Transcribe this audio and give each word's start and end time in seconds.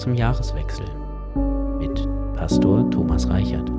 zum 0.00 0.14
Jahreswechsel 0.14 0.86
mit 1.78 2.08
Pastor 2.34 2.90
Thomas 2.90 3.28
Reichert. 3.28 3.70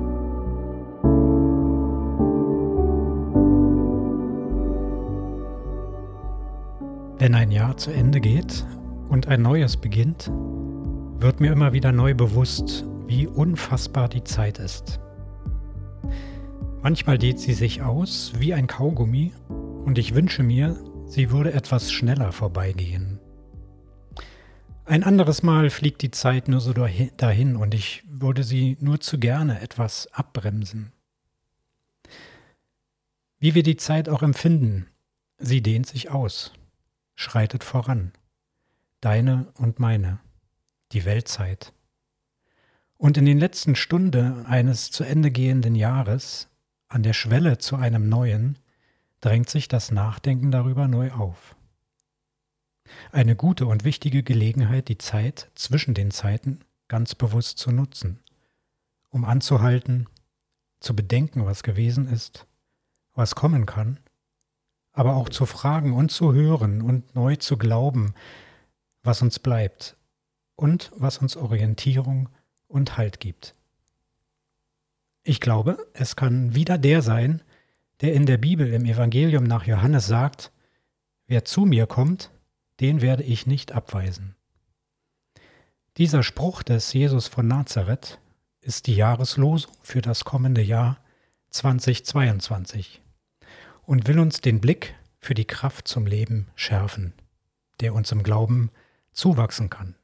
Wenn 7.18 7.34
ein 7.34 7.50
Jahr 7.50 7.76
zu 7.76 7.90
Ende 7.90 8.20
geht 8.20 8.64
und 9.08 9.26
ein 9.26 9.42
neues 9.42 9.76
beginnt, 9.76 10.30
wird 11.18 11.40
mir 11.40 11.52
immer 11.52 11.72
wieder 11.72 11.90
neu 11.90 12.14
bewusst, 12.14 12.86
wie 13.08 13.26
unfassbar 13.26 14.08
die 14.08 14.22
Zeit 14.22 14.60
ist. 14.60 15.00
Manchmal 16.82 17.18
dehnt 17.18 17.40
sie 17.40 17.54
sich 17.54 17.82
aus 17.82 18.32
wie 18.38 18.54
ein 18.54 18.68
Kaugummi 18.68 19.32
und 19.84 19.98
ich 19.98 20.14
wünsche 20.14 20.44
mir, 20.44 20.76
sie 21.06 21.32
würde 21.32 21.52
etwas 21.52 21.90
schneller 21.90 22.30
vorbeigehen. 22.30 23.21
Ein 24.84 25.04
anderes 25.04 25.44
Mal 25.44 25.70
fliegt 25.70 26.02
die 26.02 26.10
Zeit 26.10 26.48
nur 26.48 26.60
so 26.60 26.72
dahin 26.72 27.56
und 27.56 27.72
ich 27.72 28.02
würde 28.04 28.42
sie 28.42 28.76
nur 28.80 29.00
zu 29.00 29.18
gerne 29.18 29.60
etwas 29.60 30.08
abbremsen. 30.12 30.92
Wie 33.38 33.54
wir 33.54 33.62
die 33.62 33.76
Zeit 33.76 34.08
auch 34.08 34.22
empfinden, 34.22 34.86
sie 35.38 35.62
dehnt 35.62 35.86
sich 35.86 36.10
aus, 36.10 36.52
schreitet 37.14 37.62
voran. 37.62 38.12
Deine 39.00 39.52
und 39.54 39.78
meine, 39.78 40.18
die 40.90 41.04
Weltzeit. 41.04 41.72
Und 42.98 43.16
in 43.16 43.24
den 43.24 43.38
letzten 43.38 43.76
Stunden 43.76 44.46
eines 44.46 44.90
zu 44.90 45.04
Ende 45.04 45.30
gehenden 45.30 45.76
Jahres, 45.76 46.48
an 46.88 47.04
der 47.04 47.12
Schwelle 47.12 47.58
zu 47.58 47.76
einem 47.76 48.08
neuen, 48.08 48.58
drängt 49.20 49.48
sich 49.48 49.68
das 49.68 49.92
Nachdenken 49.92 50.50
darüber 50.50 50.88
neu 50.88 51.12
auf. 51.12 51.54
Eine 53.10 53.36
gute 53.36 53.66
und 53.66 53.84
wichtige 53.84 54.22
Gelegenheit, 54.22 54.88
die 54.88 54.98
Zeit 54.98 55.50
zwischen 55.54 55.94
den 55.94 56.10
Zeiten 56.10 56.60
ganz 56.88 57.14
bewusst 57.14 57.58
zu 57.58 57.70
nutzen, 57.70 58.20
um 59.10 59.24
anzuhalten, 59.24 60.06
zu 60.80 60.94
bedenken, 60.96 61.46
was 61.46 61.62
gewesen 61.62 62.06
ist, 62.06 62.46
was 63.14 63.34
kommen 63.34 63.66
kann, 63.66 63.98
aber 64.92 65.16
auch 65.16 65.28
zu 65.28 65.46
fragen 65.46 65.92
und 65.92 66.10
zu 66.10 66.32
hören 66.32 66.82
und 66.82 67.14
neu 67.14 67.36
zu 67.36 67.56
glauben, 67.56 68.14
was 69.02 69.22
uns 69.22 69.38
bleibt 69.38 69.96
und 70.54 70.92
was 70.94 71.18
uns 71.18 71.36
Orientierung 71.36 72.28
und 72.68 72.96
Halt 72.96 73.20
gibt. 73.20 73.54
Ich 75.24 75.40
glaube, 75.40 75.86
es 75.92 76.16
kann 76.16 76.54
wieder 76.54 76.78
der 76.78 77.00
sein, 77.00 77.42
der 78.00 78.12
in 78.12 78.26
der 78.26 78.38
Bibel 78.38 78.72
im 78.72 78.84
Evangelium 78.84 79.44
nach 79.44 79.64
Johannes 79.64 80.06
sagt, 80.06 80.52
wer 81.26 81.44
zu 81.44 81.64
mir 81.64 81.86
kommt, 81.86 82.30
den 82.82 83.00
werde 83.00 83.22
ich 83.22 83.46
nicht 83.46 83.72
abweisen. 83.72 84.34
Dieser 85.98 86.24
Spruch 86.24 86.64
des 86.64 86.92
Jesus 86.92 87.28
von 87.28 87.46
Nazareth 87.46 88.18
ist 88.60 88.88
die 88.88 88.96
Jahreslosung 88.96 89.72
für 89.82 90.02
das 90.02 90.24
kommende 90.24 90.62
Jahr 90.62 90.98
2022 91.50 93.00
und 93.82 94.08
will 94.08 94.18
uns 94.18 94.40
den 94.40 94.60
Blick 94.60 94.96
für 95.20 95.34
die 95.34 95.44
Kraft 95.44 95.86
zum 95.86 96.06
Leben 96.06 96.48
schärfen, 96.56 97.12
der 97.80 97.94
uns 97.94 98.10
im 98.10 98.24
Glauben 98.24 98.70
zuwachsen 99.12 99.70
kann. 99.70 99.94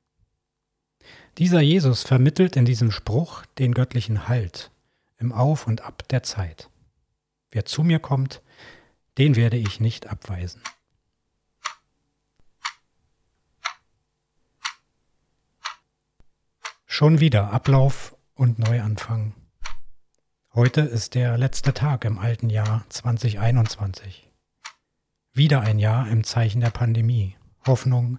Dieser 1.38 1.60
Jesus 1.60 2.04
vermittelt 2.04 2.54
in 2.54 2.64
diesem 2.64 2.92
Spruch 2.92 3.44
den 3.58 3.74
göttlichen 3.74 4.28
Halt 4.28 4.70
im 5.16 5.32
Auf 5.32 5.66
und 5.66 5.80
Ab 5.80 6.06
der 6.10 6.22
Zeit. 6.22 6.70
Wer 7.50 7.64
zu 7.64 7.82
mir 7.82 7.98
kommt, 7.98 8.40
den 9.16 9.34
werde 9.34 9.56
ich 9.56 9.80
nicht 9.80 10.06
abweisen. 10.06 10.62
Schon 16.98 17.20
wieder 17.20 17.52
Ablauf 17.52 18.16
und 18.34 18.58
Neuanfang. 18.58 19.32
Heute 20.52 20.80
ist 20.80 21.14
der 21.14 21.38
letzte 21.38 21.72
Tag 21.72 22.04
im 22.04 22.18
alten 22.18 22.50
Jahr 22.50 22.84
2021. 22.88 24.28
Wieder 25.32 25.60
ein 25.60 25.78
Jahr 25.78 26.08
im 26.08 26.24
Zeichen 26.24 26.60
der 26.60 26.70
Pandemie, 26.70 27.36
Hoffnung 27.68 28.18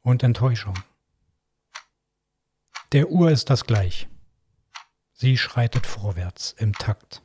und 0.00 0.22
Enttäuschung. 0.22 0.72
Der 2.92 3.10
Uhr 3.10 3.30
ist 3.30 3.50
das 3.50 3.66
gleich. 3.66 4.08
Sie 5.12 5.36
schreitet 5.36 5.84
vorwärts 5.84 6.52
im 6.56 6.72
Takt. 6.72 7.20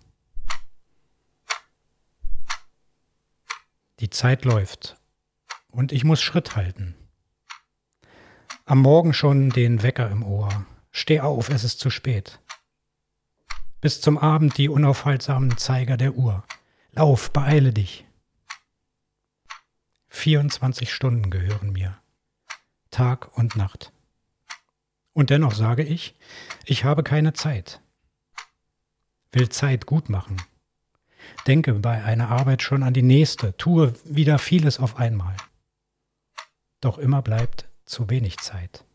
Die 4.01 4.09
Zeit 4.09 4.43
läuft 4.43 4.97
und 5.69 5.93
ich 5.93 6.03
muss 6.03 6.21
Schritt 6.21 6.57
halten. 6.57 6.93
Am 8.65 8.79
Morgen 8.79 9.13
schon 9.13 9.49
den 9.49 9.81
Wecker 9.81 10.09
im 10.11 10.23
Ohr, 10.23 10.65
Steh 10.95 11.19
auf, 11.21 11.49
es 11.49 11.63
ist 11.63 11.79
zu 11.79 11.89
spät. 11.89 12.39
Bis 13.81 13.99
zum 13.99 14.19
Abend 14.19 14.57
die 14.59 14.69
unaufhaltsamen 14.69 15.57
Zeiger 15.57 15.97
der 15.97 16.13
Uhr. 16.13 16.45
Lauf, 16.91 17.31
beeile 17.31 17.73
dich. 17.73 18.05
24 20.09 20.93
Stunden 20.93 21.31
gehören 21.31 21.71
mir. 21.71 21.97
Tag 22.91 23.35
und 23.35 23.55
Nacht. 23.55 23.91
Und 25.13 25.31
dennoch 25.31 25.55
sage 25.55 25.83
ich, 25.83 26.15
ich 26.63 26.83
habe 26.83 27.01
keine 27.01 27.33
Zeit. 27.33 27.81
Will 29.31 29.49
Zeit 29.49 29.87
gut 29.87 30.09
machen. 30.09 30.37
Denke 31.47 31.73
bei 31.73 32.03
einer 32.03 32.29
Arbeit 32.29 32.61
schon 32.61 32.83
an 32.83 32.93
die 32.93 33.01
nächste, 33.01 33.57
tue 33.57 33.95
wieder 34.05 34.37
vieles 34.37 34.79
auf 34.79 34.97
einmal. 34.97 35.35
Doch 36.81 36.99
immer 36.99 37.23
bleibt 37.23 37.67
zu 37.83 38.11
wenig 38.11 38.37
Zeit. 38.37 38.85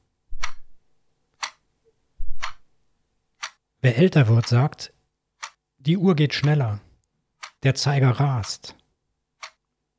Wer 3.80 3.96
älter 3.96 4.26
wird, 4.26 4.48
sagt, 4.48 4.92
die 5.78 5.96
Uhr 5.96 6.16
geht 6.16 6.34
schneller, 6.34 6.80
der 7.62 7.76
Zeiger 7.76 8.10
rast 8.10 8.74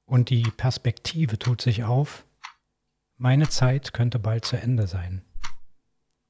und 0.05 0.29
die 0.29 0.43
Perspektive 0.43 1.39
tut 1.39 1.61
sich 1.61 1.85
auf, 1.85 2.25
meine 3.15 3.47
Zeit 3.47 3.93
könnte 3.93 4.19
bald 4.19 4.43
zu 4.43 4.57
Ende 4.57 4.87
sein. 4.87 5.23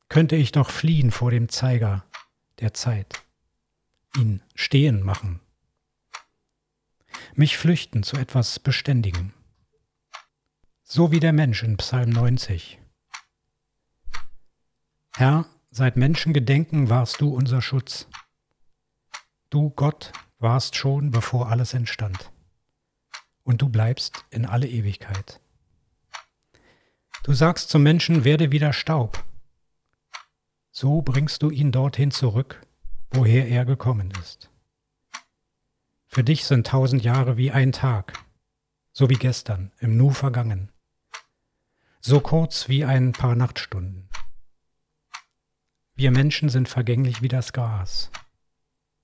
Könnte 0.10 0.36
ich 0.36 0.52
doch 0.52 0.70
fliehen 0.70 1.10
vor 1.12 1.32
dem 1.32 1.50
Zeiger 1.50 2.06
der 2.60 2.76
Zeit, 2.76 3.24
ihn 4.16 4.44
stehen 4.54 5.02
machen, 5.02 5.40
mich 7.34 7.58
flüchten 7.58 8.04
zu 8.04 8.18
etwas 8.18 8.60
Beständigem, 8.60 9.34
so 10.84 11.12
wie 11.12 11.20
der 11.20 11.34
Mensch 11.34 11.64
in 11.64 11.78
Psalm 11.78 12.12
90. 12.12 12.80
Herr, 15.16 15.46
Seit 15.72 15.98
Menschengedenken 15.98 16.90
warst 16.90 17.22
du 17.22 17.30
unser 17.34 17.62
Schutz. 17.62 18.08
Du, 19.52 19.70
Gott, 19.70 20.12
warst 20.40 20.76
schon, 20.76 21.12
bevor 21.12 21.50
alles 21.50 21.76
entstand. 21.76 22.32
Und 23.44 23.62
du 23.62 23.70
bleibst 23.70 24.26
in 24.32 24.48
alle 24.48 24.68
Ewigkeit. 24.68 25.40
Du 27.24 27.34
sagst 27.34 27.70
zum 27.70 27.84
Menschen, 27.84 28.24
werde 28.24 28.52
wieder 28.52 28.74
Staub. 28.74 29.24
So 30.72 31.04
bringst 31.04 31.44
du 31.44 31.52
ihn 31.52 31.72
dorthin 31.72 32.10
zurück, 32.10 32.66
woher 33.12 33.48
er 33.48 33.66
gekommen 33.66 34.12
ist. 34.20 34.50
Für 36.08 36.24
dich 36.24 36.46
sind 36.46 36.66
tausend 36.66 37.04
Jahre 37.04 37.38
wie 37.38 37.52
ein 37.52 37.72
Tag, 37.72 38.14
so 38.92 39.10
wie 39.10 39.16
gestern, 39.16 39.72
im 39.78 39.98
Nu 39.98 40.10
vergangen, 40.10 40.72
so 42.02 42.20
kurz 42.22 42.68
wie 42.70 42.86
ein 42.86 43.12
paar 43.12 43.36
Nachtstunden. 43.36 44.09
Wir 46.00 46.12
Menschen 46.12 46.48
sind 46.48 46.70
vergänglich 46.70 47.22
wie 47.22 47.28
das 47.28 47.52
Gras. 47.52 48.10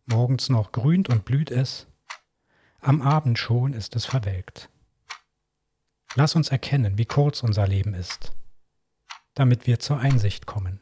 Morgens 0.06 0.48
noch 0.48 0.72
grünt 0.72 1.10
und 1.10 1.26
blüht 1.26 1.52
es, 1.52 1.88
am 2.80 3.02
Abend 3.02 3.38
schon 3.38 3.74
ist 3.74 3.98
es 3.98 4.06
verwelkt. 4.06 4.70
Lass 6.14 6.38
uns 6.38 6.48
erkennen, 6.48 6.98
wie 6.98 7.04
kurz 7.04 7.44
unser 7.44 7.68
Leben 7.68 7.94
ist, 7.94 8.34
damit 9.34 9.68
wir 9.68 9.80
zur 9.80 10.00
Einsicht 10.00 10.46
kommen. 10.46 10.80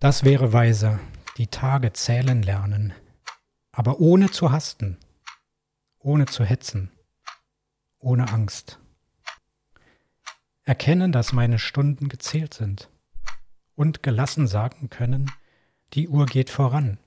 Das 0.00 0.24
wäre 0.24 0.54
weise, 0.54 0.98
die 1.36 1.48
Tage 1.48 1.92
zählen 1.92 2.42
lernen, 2.42 2.94
aber 3.72 4.00
ohne 4.00 4.30
zu 4.30 4.52
hasten, 4.52 4.96
ohne 5.98 6.24
zu 6.24 6.46
hetzen, 6.46 6.90
ohne 7.98 8.32
Angst. 8.32 8.78
Erkennen, 10.64 11.12
dass 11.12 11.34
meine 11.34 11.58
Stunden 11.58 12.08
gezählt 12.08 12.54
sind 12.54 12.88
und 13.82 14.04
gelassen 14.04 14.46
sagen 14.46 14.90
können, 14.90 15.28
die 15.92 16.08
Uhr 16.08 16.26
geht 16.26 16.50
voran. 16.50 16.98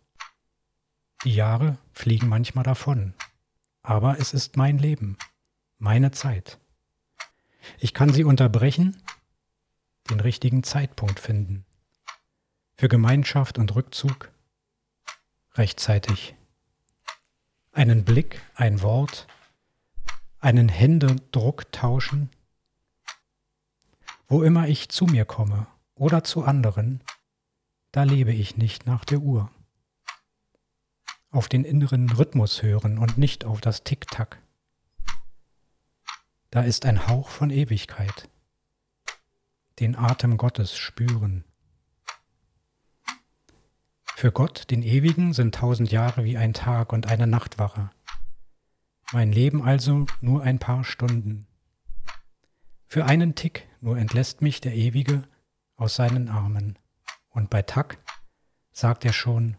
Die 1.24 1.34
Jahre 1.34 1.78
fliegen 1.94 2.28
manchmal 2.28 2.66
davon, 2.66 3.14
aber 3.82 4.20
es 4.20 4.34
ist 4.34 4.58
mein 4.58 4.78
Leben, 4.78 5.18
meine 5.78 6.12
Zeit. 6.12 6.60
Ich 7.80 7.94
kann 7.94 8.12
sie 8.12 8.26
unterbrechen, 8.26 9.02
den 10.10 10.20
richtigen 10.20 10.64
Zeitpunkt 10.64 11.22
finden. 11.22 11.66
Für 12.76 12.90
Gemeinschaft 12.90 13.58
und 13.58 13.74
Rückzug 13.74 14.30
rechtzeitig. 15.54 16.36
Einen 17.72 18.04
Blick, 18.04 18.42
ein 18.54 18.82
Wort, 18.82 19.28
einen 20.42 20.68
Händedruck 20.68 21.72
tauschen 21.72 22.30
Wo 24.28 24.44
immer 24.44 24.68
ich 24.68 24.90
zu 24.90 25.06
mir 25.06 25.24
komme 25.24 25.68
oder 25.96 26.24
zu 26.24 26.44
anderen, 26.44 27.04
da 27.92 28.04
lebe 28.04 28.34
ich 28.34 28.58
nicht 28.58 28.86
nach 28.86 29.06
der 29.06 29.20
Uhr. 29.20 29.50
Auf 31.32 31.50
den 31.50 31.64
inneren 31.64 32.10
Rhythmus 32.10 32.62
hören 32.62 32.98
und 32.98 33.18
nicht 33.18 33.46
auf 33.46 33.62
das 33.62 33.84
Tick-Tack. 33.84 34.42
Da 36.52 36.62
ist 36.62 36.86
ein 36.86 37.08
Hauch 37.08 37.30
von 37.30 37.50
Ewigkeit. 37.50 38.30
Den 39.80 39.96
Atem 39.98 40.38
Gottes 40.38 40.78
spüren. 40.78 41.44
Für 44.16 44.32
Gott, 44.32 44.72
den 44.72 44.82
Ewigen, 44.82 45.34
sind 45.34 45.56
tausend 45.56 45.92
Jahre 45.92 46.24
wie 46.24 46.38
ein 46.38 46.54
Tag 46.54 46.94
und 46.94 47.08
eine 47.08 47.28
Nachtwache. 47.28 47.92
Mein 49.12 49.32
Leben 49.32 49.62
also 49.62 50.06
nur 50.22 50.44
ein 50.44 50.60
paar 50.60 50.86
Stunden. 50.86 51.48
Für 52.88 53.06
einen 53.06 53.36
Tick 53.36 53.68
nur 53.82 53.98
entlässt 53.98 54.42
mich 54.42 54.62
der 54.62 54.74
Ewige 54.74 55.28
aus 55.76 55.96
seinen 55.96 56.30
Armen. 56.30 56.78
Und 57.30 57.50
bei 57.50 57.62
Tack 57.62 57.98
sagt 58.72 59.06
er 59.06 59.14
schon, 59.14 59.58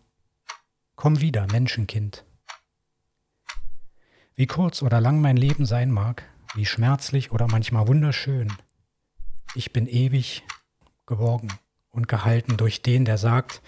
Komm 0.94 1.20
wieder, 1.20 1.46
Menschenkind. 1.52 2.24
Wie 4.34 4.46
kurz 4.46 4.82
oder 4.82 5.00
lang 5.00 5.20
mein 5.20 5.36
Leben 5.36 5.66
sein 5.66 5.90
mag, 5.90 6.24
wie 6.54 6.66
schmerzlich 6.66 7.32
oder 7.32 7.46
manchmal 7.46 7.86
wunderschön, 7.86 8.52
ich 9.54 9.72
bin 9.72 9.86
ewig 9.86 10.42
geborgen 11.06 11.48
und 11.90 12.08
gehalten 12.08 12.56
durch 12.56 12.82
den, 12.82 13.04
der 13.04 13.18
sagt, 13.18 13.62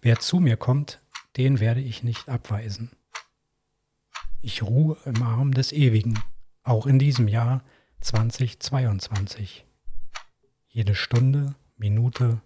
wer 0.00 0.18
zu 0.18 0.40
mir 0.40 0.56
kommt, 0.56 1.00
den 1.36 1.60
werde 1.60 1.80
ich 1.80 2.02
nicht 2.02 2.28
abweisen. 2.28 2.90
Ich 4.40 4.62
ruhe 4.62 4.96
im 5.04 5.22
Arm 5.22 5.54
des 5.54 5.72
Ewigen, 5.72 6.18
auch 6.64 6.86
in 6.86 6.98
diesem 6.98 7.28
Jahr 7.28 7.62
2022. 8.00 9.64
Jede 10.66 10.94
Stunde, 10.94 11.54
Minute, 11.82 12.40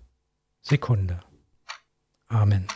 Sekunde. 0.63 1.21
Amen. 2.29 2.67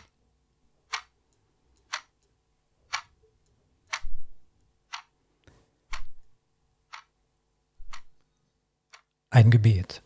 Ein 9.30 9.50
Gebet. 9.50 10.02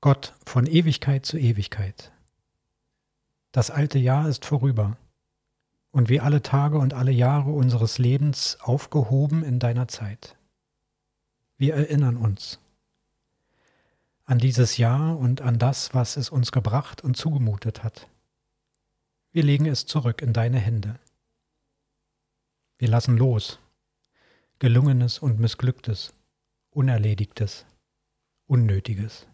Gott 0.00 0.32
von 0.46 0.66
Ewigkeit 0.66 1.26
zu 1.26 1.36
Ewigkeit. 1.36 2.10
Das 3.52 3.70
alte 3.70 3.98
Jahr 3.98 4.30
ist 4.30 4.46
vorüber 4.46 4.96
und 5.90 6.08
wie 6.08 6.20
alle 6.20 6.40
Tage 6.40 6.78
und 6.78 6.94
alle 6.94 7.12
Jahre 7.12 7.50
unseres 7.50 7.98
Lebens 7.98 8.56
aufgehoben 8.62 9.44
in 9.44 9.58
deiner 9.58 9.88
Zeit. 9.88 10.38
Wir 11.58 11.74
erinnern 11.74 12.16
uns 12.16 12.63
an 14.26 14.38
dieses 14.38 14.78
Jahr 14.78 15.18
und 15.18 15.42
an 15.42 15.58
das, 15.58 15.94
was 15.94 16.16
es 16.16 16.30
uns 16.30 16.50
gebracht 16.50 17.02
und 17.02 17.16
zugemutet 17.16 17.84
hat. 17.84 18.08
Wir 19.32 19.42
legen 19.42 19.66
es 19.66 19.86
zurück 19.86 20.22
in 20.22 20.32
deine 20.32 20.58
Hände. 20.58 20.98
Wir 22.78 22.88
lassen 22.88 23.16
los, 23.16 23.58
gelungenes 24.58 25.18
und 25.18 25.38
missglücktes, 25.38 26.12
Unerledigtes, 26.70 27.66
Unnötiges, 28.46 29.26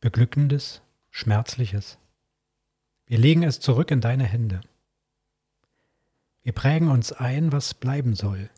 Beglückendes, 0.00 0.82
Schmerzliches. 1.10 1.98
Wir 3.06 3.18
legen 3.18 3.42
es 3.42 3.60
zurück 3.60 3.90
in 3.90 4.00
deine 4.00 4.24
Hände. 4.24 4.60
Wir 6.42 6.52
prägen 6.52 6.88
uns 6.90 7.12
ein, 7.12 7.52
was 7.52 7.74
bleiben 7.74 8.14
soll, 8.14 8.50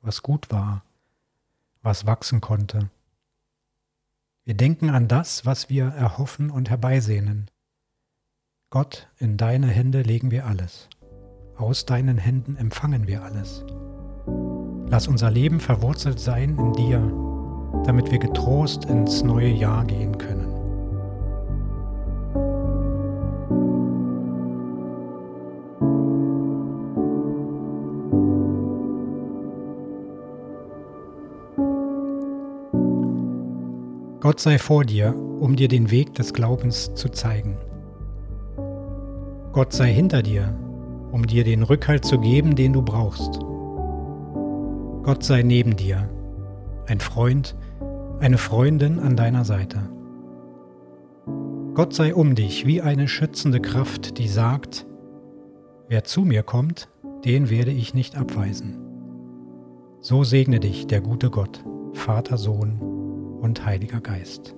was 0.00 0.22
gut 0.22 0.50
war, 0.50 0.82
was 1.82 2.06
wachsen 2.06 2.40
konnte. 2.40 2.90
Wir 4.48 4.56
denken 4.56 4.88
an 4.88 5.08
das, 5.08 5.44
was 5.44 5.68
wir 5.68 5.88
erhoffen 5.88 6.48
und 6.48 6.70
herbeisehnen. 6.70 7.50
Gott, 8.70 9.06
in 9.18 9.36
deine 9.36 9.66
Hände 9.66 10.00
legen 10.00 10.30
wir 10.30 10.46
alles. 10.46 10.88
Aus 11.58 11.84
deinen 11.84 12.16
Händen 12.16 12.56
empfangen 12.56 13.06
wir 13.06 13.22
alles. 13.22 13.66
Lass 14.88 15.06
unser 15.06 15.30
Leben 15.30 15.60
verwurzelt 15.60 16.18
sein 16.18 16.56
in 16.58 16.72
dir, 16.72 17.82
damit 17.84 18.10
wir 18.10 18.18
getrost 18.18 18.86
ins 18.86 19.22
neue 19.22 19.50
Jahr 19.50 19.84
gehen 19.84 20.16
können. 20.16 20.47
Gott 34.28 34.40
sei 34.40 34.58
vor 34.58 34.84
dir, 34.84 35.16
um 35.16 35.56
dir 35.56 35.68
den 35.68 35.90
Weg 35.90 36.12
des 36.12 36.34
Glaubens 36.34 36.92
zu 36.92 37.08
zeigen. 37.08 37.56
Gott 39.54 39.72
sei 39.72 39.90
hinter 39.90 40.20
dir, 40.20 40.54
um 41.12 41.26
dir 41.26 41.44
den 41.44 41.62
Rückhalt 41.62 42.04
zu 42.04 42.18
geben, 42.18 42.54
den 42.54 42.74
du 42.74 42.82
brauchst. 42.82 43.40
Gott 45.02 45.24
sei 45.24 45.40
neben 45.42 45.76
dir, 45.76 46.10
ein 46.88 47.00
Freund, 47.00 47.56
eine 48.20 48.36
Freundin 48.36 48.98
an 48.98 49.16
deiner 49.16 49.46
Seite. 49.46 49.78
Gott 51.72 51.94
sei 51.94 52.14
um 52.14 52.34
dich 52.34 52.66
wie 52.66 52.82
eine 52.82 53.08
schützende 53.08 53.60
Kraft, 53.60 54.18
die 54.18 54.28
sagt, 54.28 54.86
wer 55.88 56.04
zu 56.04 56.20
mir 56.20 56.42
kommt, 56.42 56.90
den 57.24 57.48
werde 57.48 57.70
ich 57.70 57.94
nicht 57.94 58.14
abweisen. 58.14 58.76
So 60.02 60.22
segne 60.22 60.60
dich 60.60 60.86
der 60.86 61.00
gute 61.00 61.30
Gott, 61.30 61.64
Vater, 61.94 62.36
Sohn 62.36 62.97
und 63.40 63.64
Heiliger 63.64 64.00
Geist. 64.00 64.54